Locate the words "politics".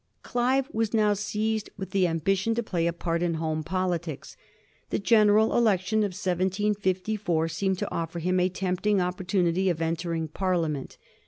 3.63-4.35